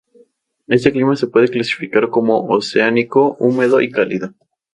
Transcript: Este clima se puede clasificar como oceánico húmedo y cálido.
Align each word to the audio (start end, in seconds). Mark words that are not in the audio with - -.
Este 0.65 0.91
clima 0.91 1.15
se 1.15 1.27
puede 1.27 1.49
clasificar 1.49 2.09
como 2.09 2.47
oceánico 2.47 3.37
húmedo 3.39 3.81
y 3.81 3.91
cálido. 3.91 4.33